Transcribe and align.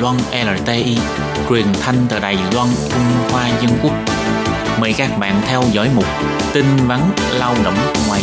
Loan 0.00 0.16
LTI, 0.32 0.96
truyền 1.48 1.66
thanh 1.80 1.96
từ 2.08 2.18
Đài 2.20 2.34
Loan, 2.52 2.68
Trung 2.90 3.30
Hoa 3.30 3.48
Dân 3.48 3.70
Quốc. 3.82 3.92
Mời 4.80 4.94
các 4.98 5.18
bạn 5.18 5.40
theo 5.46 5.62
dõi 5.72 5.90
mục 5.94 6.04
tin 6.52 6.64
vắn 6.86 7.00
lao 7.38 7.54
động 7.64 7.74
ngoài. 8.08 8.22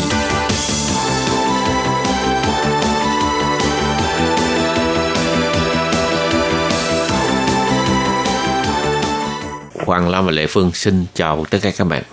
Hoàng 9.86 10.10
Lam 10.10 10.26
và 10.26 10.32
Lệ 10.32 10.48
Phương 10.50 10.72
xin 10.74 11.06
chào 11.14 11.46
tất 11.50 11.58
cả 11.62 11.72
các 11.78 11.88
bạn. 11.88 12.04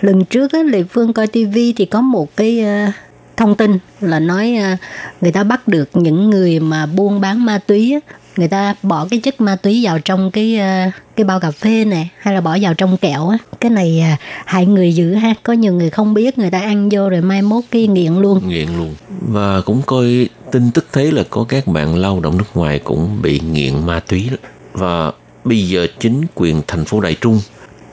Lần 0.00 0.24
trước 0.24 0.52
á, 0.52 0.58
Lệ 0.62 0.82
Phương 0.90 1.12
coi 1.12 1.26
TV 1.26 1.58
thì 1.76 1.86
có 1.90 2.00
một 2.00 2.36
cái 2.36 2.64
uh, 2.88 2.94
thông 3.42 3.54
tin 3.54 3.78
là 4.00 4.18
nói 4.18 4.56
ờ, 4.62 4.76
người 5.20 5.32
ta 5.32 5.44
bắt 5.44 5.68
được 5.68 5.90
những 5.94 6.30
người 6.30 6.60
mà 6.60 6.86
buôn 6.86 7.20
bán 7.20 7.44
ma 7.44 7.58
túy 7.66 7.94
người 8.36 8.48
ta 8.48 8.74
bỏ 8.82 9.06
cái 9.10 9.20
chất 9.20 9.40
ma 9.40 9.56
túy 9.56 9.80
vào 9.84 9.98
trong 9.98 10.30
cái 10.30 10.56
ờ, 10.56 10.90
cái 11.16 11.24
bao 11.24 11.40
cà 11.40 11.50
phê 11.50 11.84
này 11.84 12.10
hay 12.18 12.34
là 12.34 12.40
bỏ 12.40 12.56
vào 12.60 12.74
trong 12.74 12.96
kẹo 12.96 13.28
á. 13.28 13.38
Cái 13.60 13.70
này 13.70 14.00
ờ, 14.10 14.16
hại 14.46 14.66
người 14.66 14.92
dữ 14.92 15.14
ha, 15.14 15.34
có 15.42 15.52
nhiều 15.52 15.72
người 15.72 15.90
không 15.90 16.14
biết, 16.14 16.38
người 16.38 16.50
ta 16.50 16.60
ăn 16.60 16.88
vô 16.92 17.08
rồi 17.08 17.20
mai 17.20 17.42
mốt 17.42 17.64
cái 17.70 17.86
nghiện 17.86 18.12
luôn. 18.12 18.48
Nghiện 18.48 18.68
luôn. 18.76 18.94
Và 19.20 19.60
cũng 19.60 19.82
coi 19.86 20.28
tin 20.52 20.70
tức 20.70 20.86
thấy 20.92 21.12
là 21.12 21.22
có 21.30 21.44
các 21.48 21.66
bạn 21.66 21.96
lao 21.96 22.20
động 22.20 22.38
nước 22.38 22.50
ngoài 22.54 22.78
cũng 22.78 23.22
bị 23.22 23.40
nghiện 23.40 23.86
ma 23.86 24.00
túy 24.00 24.28
đó. 24.30 24.36
và 24.72 25.12
bây 25.44 25.68
giờ 25.68 25.86
chính 25.98 26.22
quyền 26.34 26.62
thành 26.66 26.84
phố 26.84 27.00
Đại 27.00 27.16
Trung 27.20 27.40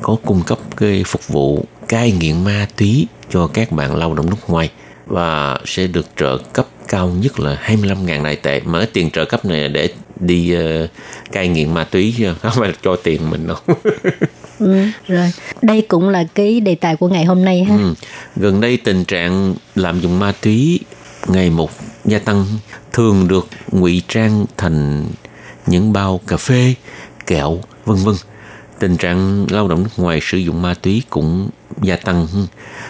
có 0.02 0.16
cung 0.26 0.41
cấp 0.45 0.59
cái 0.77 1.04
phục 1.05 1.27
vụ 1.27 1.66
cai 1.88 2.12
nghiện 2.12 2.43
ma 2.43 2.68
túy 2.77 3.07
cho 3.29 3.48
các 3.48 3.71
bạn 3.71 3.95
lao 3.95 4.13
động 4.13 4.29
nước 4.29 4.49
ngoài 4.49 4.70
và 5.10 5.57
sẽ 5.65 5.88
được 5.88 6.05
trợ 6.18 6.38
cấp 6.54 6.68
cao 6.88 7.07
nhất 7.07 7.40
là 7.40 7.57
25.000 7.65 8.24
đại 8.24 8.35
tệ 8.35 8.62
mà 8.65 8.79
cái 8.79 8.88
tiền 8.93 9.10
trợ 9.10 9.26
cấp 9.26 9.46
này 9.46 9.70
để 9.70 9.90
đi 10.20 10.55
uh, 10.55 10.90
cai 11.32 11.48
nghiện 11.48 11.74
ma 11.74 11.84
túy 11.84 12.15
không 12.41 12.52
phải 12.55 12.74
cho 12.82 12.96
tiền 12.96 13.30
mình 13.30 13.48
đâu. 13.48 13.57
Ừ, 14.60 14.85
rồi. 15.07 15.32
Đây 15.62 15.82
cũng 15.82 16.10
là 16.10 16.24
cái 16.35 16.60
đề 16.60 16.76
tài 16.76 16.96
của 16.96 17.07
ngày 17.07 17.26
hôm 17.26 17.46
nay 17.46 17.63
ha. 17.63 17.77
Ừ. 17.77 17.93
gần 18.35 18.62
đây 18.62 18.77
tình 18.77 19.05
trạng 19.05 19.55
lạm 19.76 19.99
dụng 19.99 20.20
ma 20.20 20.34
túy 20.41 20.80
ngày 21.27 21.49
một 21.49 21.71
gia 22.05 22.20
tăng 22.20 22.46
thường 22.93 23.27
được 23.27 23.48
ngụy 23.71 24.02
trang 24.07 24.46
thành 24.57 25.05
những 25.68 25.93
bao 25.93 26.20
cà 26.27 26.37
phê 26.37 26.74
kẹo 27.27 27.60
vân 27.85 27.98
vân. 27.98 28.15
Tình 28.80 28.98
trạng 28.98 29.48
lao 29.49 29.68
động 29.68 29.84
nước 29.84 29.90
ngoài 29.98 30.20
sử 30.21 30.37
dụng 30.37 30.62
ma 30.62 30.74
túy 30.82 31.04
cũng 31.10 31.49
gia 31.82 31.96
tăng 31.96 32.27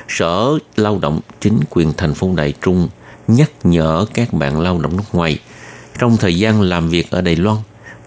sở 0.07 0.57
lao 0.75 0.99
động 1.01 1.19
chính 1.41 1.59
quyền 1.69 1.93
thành 1.97 2.13
phố 2.13 2.33
Đài 2.35 2.53
Trung 2.61 2.89
nhắc 3.27 3.51
nhở 3.63 4.05
các 4.13 4.33
bạn 4.33 4.59
lao 4.59 4.79
động 4.79 4.97
nước 4.97 5.03
ngoài 5.13 5.39
trong 5.99 6.17
thời 6.17 6.35
gian 6.35 6.61
làm 6.61 6.89
việc 6.89 7.11
ở 7.11 7.21
Đài 7.21 7.35
Loan 7.35 7.57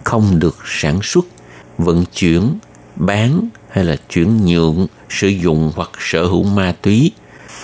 không 0.05 0.39
được 0.39 0.57
sản 0.65 1.01
xuất, 1.03 1.27
vận 1.79 2.05
chuyển, 2.05 2.59
bán 2.97 3.49
hay 3.71 3.85
là 3.85 3.97
chuyển 4.09 4.47
nhượng, 4.47 4.87
sử 5.09 5.29
dụng 5.29 5.73
hoặc 5.77 5.91
sở 5.99 6.25
hữu 6.25 6.43
ma 6.43 6.75
túy. 6.83 7.13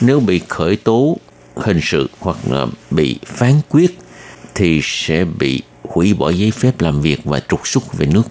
Nếu 0.00 0.20
bị 0.20 0.41
khởi 0.48 0.77
tố 0.77 1.16
hình 1.56 1.80
sự 1.82 2.08
hoặc 2.20 2.36
là 2.50 2.66
bị 2.91 3.19
phán 3.27 3.55
quyết 3.69 3.98
thì 4.55 4.80
sẽ 4.82 5.25
bị 5.25 5.62
hủy 5.82 6.14
bỏ 6.14 6.30
giấy 6.30 6.50
phép 6.50 6.80
làm 6.80 7.00
việc 7.00 7.20
và 7.25 7.41
trục 7.48 7.66
xuất 7.66 7.98
về 7.98 8.06
nước, 8.06 8.25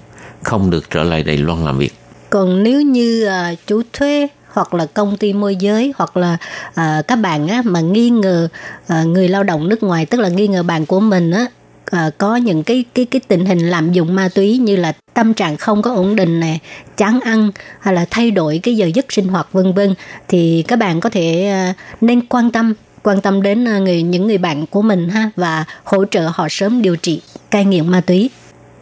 không 0.44 0.70
được 0.70 0.90
trở 0.90 1.04
lại 1.04 1.24
Đài 1.24 1.38
Loan 1.38 1.66
làm 1.66 1.78
việc. 1.78 1.94
Còn 2.30 2.64
nếu 2.64 2.82
như 2.82 3.26
à, 3.26 3.54
chủ 3.68 3.82
thuê 3.94 4.28
hoặc 4.58 4.74
là 4.74 4.86
công 4.86 5.18
ty 5.18 5.34
môi 5.34 5.56
giới 5.56 5.94
hoặc 5.98 6.18
là 6.18 6.38
à, 6.74 7.02
các 7.08 7.16
bạn 7.16 7.48
á, 7.48 7.62
mà 7.66 7.80
nghi 7.80 8.10
ngờ 8.10 8.48
à, 8.88 9.04
người 9.04 9.28
lao 9.28 9.44
động 9.44 9.70
nước 9.70 9.84
ngoài 9.84 10.06
tức 10.06 10.20
là 10.20 10.30
nghi 10.30 10.48
ngờ 10.48 10.64
bạn 10.64 10.86
của 10.86 11.00
mình 11.00 11.32
á 11.32 11.46
à, 11.86 12.10
có 12.18 12.36
những 12.36 12.64
cái 12.64 12.86
cái 12.94 13.06
cái 13.06 13.22
tình 13.28 13.46
hình 13.46 13.60
lạm 13.60 13.92
dụng 13.92 14.16
ma 14.16 14.30
túy 14.36 14.58
như 14.58 14.76
là 14.76 14.94
tâm 15.14 15.34
trạng 15.34 15.58
không 15.58 15.82
có 15.82 15.94
ổn 15.94 16.16
định 16.16 16.40
nè 16.40 16.58
chán 16.98 17.20
ăn 17.20 17.52
hay 17.80 17.94
là 17.94 18.06
thay 18.12 18.32
đổi 18.32 18.60
cái 18.64 18.76
giờ 18.76 18.88
giấc 18.94 19.12
sinh 19.12 19.28
hoạt 19.28 19.48
vân 19.52 19.74
vân 19.74 19.94
thì 20.28 20.64
các 20.68 20.80
bạn 20.80 21.00
có 21.00 21.10
thể 21.10 21.48
à, 21.48 21.74
nên 22.02 22.28
quan 22.28 22.52
tâm 22.52 22.74
quan 23.04 23.22
tâm 23.22 23.42
đến 23.42 23.68
à, 23.68 23.80
người 23.80 24.02
những 24.02 24.28
người 24.28 24.38
bạn 24.38 24.66
của 24.66 24.82
mình 24.82 25.10
ha 25.10 25.30
và 25.36 25.66
hỗ 25.84 26.06
trợ 26.06 26.30
họ 26.34 26.48
sớm 26.50 26.82
điều 26.82 26.96
trị 26.96 27.22
cai 27.52 27.66
nghiện 27.66 27.88
ma 27.88 28.02
túy. 28.02 28.30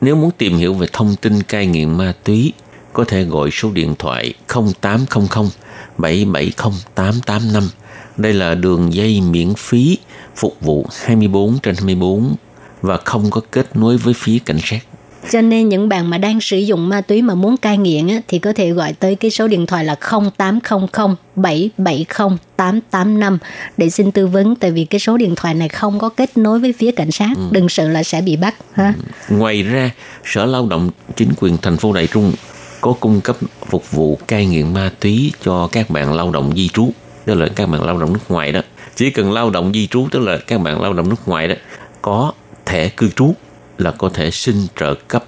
Nếu 0.02 0.16
muốn 0.16 0.31
tìm 0.31 0.58
hiểu 0.58 0.74
về 0.74 0.88
thông 0.94 1.16
tin 1.22 1.44
cai 1.44 1.66
nghiện 1.66 1.97
ma 1.97 2.14
túy 2.24 2.53
có 2.95 3.06
thể 3.06 3.23
gọi 3.23 3.51
số 3.51 3.72
điện 3.72 3.95
thoại 4.00 4.33
0800 4.81 5.50
770 5.97 6.51
885. 6.95 7.69
Đây 8.17 8.33
là 8.33 8.56
đường 8.56 8.94
dây 8.94 9.22
miễn 9.22 9.53
phí 9.57 9.97
phục 10.35 10.57
vụ 10.61 10.85
24 11.05 11.59
trên 11.59 11.75
24 11.75 12.35
và 12.81 12.97
không 12.97 13.31
có 13.31 13.41
kết 13.51 13.75
nối 13.75 13.97
với 13.97 14.13
phía 14.13 14.39
cảnh 14.39 14.59
sát. 14.63 14.79
Cho 15.31 15.41
nên 15.41 15.69
những 15.69 15.89
bạn 15.89 16.09
mà 16.09 16.17
đang 16.17 16.41
sử 16.41 16.57
dụng 16.57 16.89
ma 16.89 17.01
túy 17.01 17.22
mà 17.22 17.35
muốn 17.35 17.57
cai 17.57 17.78
nghiện 17.78 18.07
á, 18.07 18.22
thì 18.28 18.39
có 18.39 18.53
thể 18.53 18.72
gọi 18.72 18.94
tới 18.94 19.16
cái 19.16 19.31
số 19.31 19.47
điện 19.47 19.66
thoại 19.66 19.85
là 19.85 19.95
0800 20.38 21.16
770 21.35 22.38
885 22.55 23.38
để 23.78 23.89
xin 23.89 24.11
tư 24.11 24.28
vấn 24.28 24.55
tại 24.55 24.72
vì 24.72 24.85
cái 24.85 25.00
số 25.00 25.17
điện 25.17 25.34
thoại 25.35 25.53
này 25.53 25.69
không 25.69 26.00
có 26.00 26.09
kết 26.09 26.38
nối 26.38 26.59
với 26.59 26.73
phía 26.73 26.91
cảnh 26.91 27.11
sát, 27.11 27.29
ừ. 27.35 27.41
đừng 27.51 27.69
sợ 27.69 27.89
là 27.89 28.03
sẽ 28.03 28.22
bị 28.22 28.35
bắt 28.35 28.55
ha. 28.73 28.94
Ừ. 29.29 29.35
Ngoài 29.35 29.63
ra, 29.63 29.91
Sở 30.25 30.45
Lao 30.45 30.67
động 30.67 30.89
chính 31.16 31.29
quyền 31.39 31.57
thành 31.57 31.78
phố 31.78 31.94
Đại 31.94 32.07
Trung 32.07 32.34
có 32.85 32.94
cung 33.00 33.22
cấp 33.22 33.35
phục 33.69 33.91
vụ 33.91 34.18
cai 34.28 34.46
nghiện 34.46 34.73
ma 34.73 34.91
túy 35.00 35.34
cho 35.44 35.69
các 35.72 35.90
bạn 35.90 36.13
lao 36.13 36.31
động 36.31 36.53
di 36.56 36.69
trú, 36.69 36.90
tức 37.25 37.34
là 37.34 37.47
các 37.56 37.69
bạn 37.69 37.84
lao 37.84 37.97
động 37.97 38.13
nước 38.13 38.31
ngoài 38.31 38.51
đó 38.51 38.62
chỉ 38.96 39.09
cần 39.09 39.31
lao 39.31 39.50
động 39.50 39.72
di 39.73 39.88
trú, 39.88 40.07
tức 40.12 40.19
là 40.19 40.38
các 40.38 40.62
bạn 40.62 40.81
lao 40.81 40.94
động 40.94 41.09
nước 41.09 41.28
ngoài 41.28 41.47
đó, 41.47 41.56
có 42.01 42.34
thẻ 42.66 42.90
cư 42.90 43.09
trú 43.09 43.34
là 43.78 43.91
có 43.91 44.09
thể 44.09 44.31
xin 44.31 44.56
trợ 44.79 44.94
cấp 45.07 45.25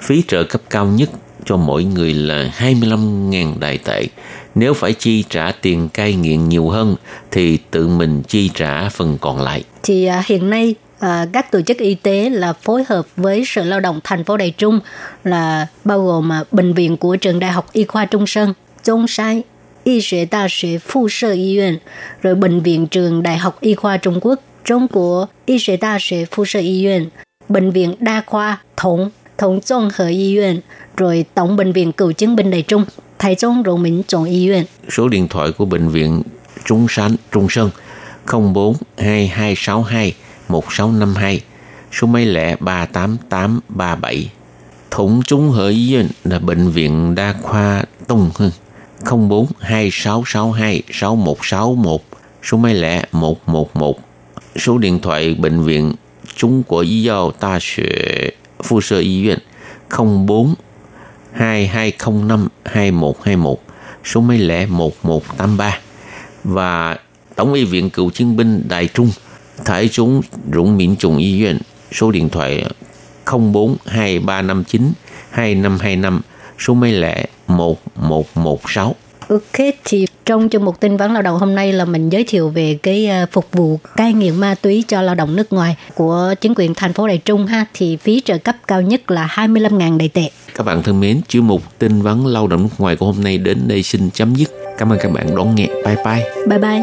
phí 0.00 0.22
trợ 0.28 0.44
cấp 0.44 0.60
cao 0.70 0.86
nhất 0.86 1.10
cho 1.44 1.56
mỗi 1.56 1.84
người 1.84 2.14
là 2.14 2.52
25.000 2.58 3.58
đại 3.58 3.78
tệ. 3.78 4.06
Nếu 4.54 4.74
phải 4.74 4.92
chi 4.92 5.24
trả 5.28 5.52
tiền 5.52 5.88
cai 5.88 6.14
nghiện 6.14 6.48
nhiều 6.48 6.68
hơn, 6.68 6.96
thì 7.30 7.58
tự 7.70 7.88
mình 7.88 8.22
chi 8.28 8.50
trả 8.54 8.88
phần 8.88 9.18
còn 9.20 9.40
lại. 9.40 9.64
Thì 9.82 10.04
à, 10.04 10.22
hiện 10.26 10.50
nay 10.50 10.74
à, 11.00 11.26
các 11.32 11.52
tổ 11.52 11.60
chức 11.60 11.78
y 11.78 11.94
tế 11.94 12.30
là 12.30 12.52
phối 12.52 12.84
hợp 12.88 13.06
với 13.16 13.42
Sở 13.46 13.64
Lao 13.64 13.80
động 13.80 14.00
thành 14.04 14.24
phố 14.24 14.36
Đài 14.36 14.50
Trung 14.50 14.80
là 15.24 15.66
bao 15.84 16.06
gồm 16.06 16.28
mà 16.28 16.42
bệnh 16.52 16.74
viện 16.74 16.96
của 16.96 17.16
trường 17.16 17.38
Đại 17.38 17.50
học 17.50 17.66
Y 17.72 17.84
khoa 17.84 18.04
Trung 18.04 18.26
Sơn, 18.26 18.54
Trung 18.84 19.06
Sai, 19.08 19.42
Y 19.84 20.00
sĩ 20.00 20.24
Đại 20.24 20.46
sĩ 20.50 20.78
Phụ 20.78 21.08
Sơ 21.08 21.32
Y 21.32 21.58
Viện, 21.58 21.78
rồi 22.22 22.34
bệnh 22.34 22.60
viện 22.60 22.86
trường 22.86 23.22
Đại 23.22 23.38
học 23.38 23.60
Y 23.60 23.74
khoa 23.74 23.96
Trung 23.96 24.18
Quốc, 24.22 24.40
Trung 24.64 24.86
Quốc 24.92 25.28
Y 25.46 25.58
sĩ 25.58 25.76
Đại 25.76 25.98
sĩ 26.00 26.24
Phụ 26.30 26.44
Sơ 26.44 26.60
Y 26.60 26.86
Viện, 26.86 27.08
bệnh 27.48 27.70
viện 27.70 27.94
đa 28.00 28.22
khoa 28.26 28.58
Thống 28.76 29.10
Thống 29.38 29.60
Trung 29.66 29.88
Hợp 29.94 30.08
Y 30.08 30.36
Viện, 30.36 30.60
rồi 30.96 31.24
Tổng 31.34 31.56
bệnh 31.56 31.72
viện 31.72 31.92
Cựu 31.92 32.12
chiến 32.12 32.36
binh 32.36 32.50
Đài 32.50 32.62
Trung, 32.62 32.84
Thái 33.18 33.34
Trung 33.34 33.62
Rộng 33.62 33.82
Minh 33.82 34.02
trọng 34.06 34.24
Y 34.24 34.48
Viện. 34.48 34.64
Số 34.88 35.08
điện 35.08 35.28
thoại 35.28 35.52
của 35.52 35.64
bệnh 35.64 35.88
viện 35.88 36.22
trung 36.64 36.86
Sơn 36.88 37.16
04 38.32 38.76
2262 38.98 40.14
1652, 40.50 41.40
số 41.92 42.06
máy 42.06 42.24
lẻ 42.24 42.56
38837. 42.60 44.30
thủng 44.90 45.22
chúng 45.26 45.50
hỡi 45.50 45.72
y 45.72 45.96
viện 45.96 46.08
là 46.24 46.38
bệnh 46.38 46.70
viện 46.70 47.14
đa 47.14 47.34
khoa 47.42 47.82
Tùng 48.06 48.30
Hưng 48.34 48.50
04 49.28 49.46
2662 49.60 50.82
6161, 50.90 52.00
số 52.42 52.58
máy 52.58 52.74
lẻ 52.74 53.04
111. 53.12 53.98
Số 54.56 54.78
điện 54.78 55.00
thoại 55.00 55.34
bệnh 55.34 55.62
viện 55.62 55.92
Trung 56.36 56.62
Quốc 56.66 56.82
Y 56.82 57.02
Giao 57.02 57.32
Đa 57.40 57.58
Xuế 57.60 58.30
Phu 58.62 58.80
Sơ 58.80 58.98
Y 58.98 59.22
viện 59.22 59.38
04 60.26 60.54
2205 61.32 62.48
2121, 62.64 63.58
số 64.04 64.20
máy 64.20 64.38
lẻ 64.38 64.66
1183 64.66 65.78
và 66.44 66.98
Tổng 67.34 67.52
y 67.52 67.64
viện 67.64 67.90
cựu 67.90 68.10
chiến 68.10 68.36
binh 68.36 68.62
Đài 68.68 68.88
Trung 68.88 69.10
Thái 69.70 69.88
Trung 69.88 70.20
Dũng 70.54 70.76
Miễn 70.76 70.96
Trùng 70.96 71.16
Y 71.16 71.42
viện 71.42 71.58
số 71.92 72.10
điện 72.10 72.28
thoại 72.28 72.64
042359 73.26 74.92
2525 75.30 76.20
số 76.58 76.74
máy 76.74 76.92
lẻ 76.92 77.24
1116. 77.46 78.94
Ok, 79.28 79.66
thì 79.84 80.06
trong 80.26 80.48
chương 80.48 80.64
mục 80.64 80.80
tin 80.80 80.96
vắn 80.96 81.12
lao 81.12 81.22
động 81.22 81.38
hôm 81.38 81.54
nay 81.54 81.72
là 81.72 81.84
mình 81.84 82.08
giới 82.08 82.24
thiệu 82.24 82.48
về 82.48 82.78
cái 82.82 83.06
ờ, 83.06 83.26
phục 83.32 83.46
vụ 83.52 83.78
cai 83.96 84.12
nghiện 84.12 84.36
ma 84.36 84.54
túy 84.62 84.84
cho 84.88 85.02
lao 85.02 85.14
động 85.14 85.36
nước 85.36 85.52
ngoài 85.52 85.76
của 85.94 86.34
chính 86.40 86.54
quyền 86.56 86.74
thành 86.74 86.92
phố 86.92 87.06
Đài 87.06 87.18
Trung 87.18 87.46
ha 87.46 87.64
thì 87.74 87.96
phí 87.96 88.22
trợ 88.24 88.38
cấp 88.38 88.56
cao 88.66 88.82
nhất 88.82 89.10
là 89.10 89.34
25.000 89.34 89.98
đại 89.98 90.08
tệ. 90.08 90.30
Các 90.54 90.66
bạn 90.66 90.82
thân 90.82 91.00
mến, 91.00 91.20
chương 91.28 91.46
mục 91.46 91.62
tin 91.78 92.02
vắn 92.02 92.24
lao 92.24 92.46
động 92.46 92.62
nước 92.62 92.74
ngoài 92.78 92.96
của 92.96 93.06
hôm 93.06 93.24
nay 93.24 93.38
đến 93.38 93.58
đây 93.66 93.82
xin 93.82 94.10
chấm 94.10 94.34
dứt. 94.34 94.50
Cảm 94.78 94.92
ơn 94.92 94.98
các 95.02 95.12
bạn 95.12 95.36
đón 95.36 95.54
nghe. 95.54 95.66
Bye 95.66 95.96
bye. 96.04 96.30
Bye 96.48 96.58
bye. 96.58 96.80